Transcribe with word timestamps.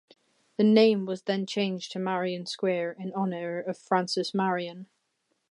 The 0.57 0.63
name 0.63 1.05
was 1.05 1.21
then 1.21 1.45
changed 1.45 1.91
to 1.91 1.99
Marion 1.99 2.47
Square, 2.47 2.93
in 2.93 3.13
honor 3.13 3.59
of 3.59 3.77
Francis 3.77 4.33
Marion. 4.33 4.87